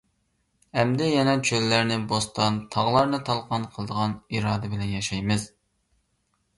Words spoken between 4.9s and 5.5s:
ياشايمىز.